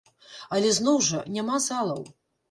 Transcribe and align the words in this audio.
Але 0.55 0.69
зноў 0.77 0.97
жа, 1.07 1.19
няма 1.35 1.57
залаў! 1.65 2.01